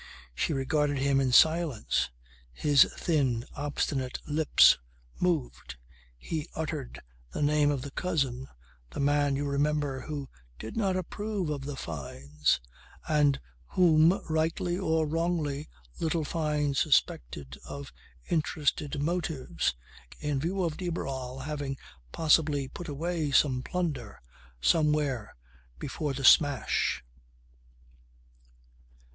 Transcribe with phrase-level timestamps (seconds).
[0.33, 2.09] She regarded him in silence.
[2.51, 4.79] His thin obstinate lips
[5.19, 5.77] moved.
[6.17, 7.01] He uttered
[7.33, 8.47] the name of the cousin
[8.89, 10.27] the man, you remember, who
[10.57, 12.59] did not approve of the Fynes,
[13.07, 15.69] and whom rightly or wrongly
[15.99, 17.93] little Fyne suspected of
[18.27, 19.75] interested motives,
[20.19, 21.77] in view of de Barral having
[22.11, 24.19] possibly put away some plunder,
[24.61, 25.35] somewhere
[25.77, 27.03] before the smash.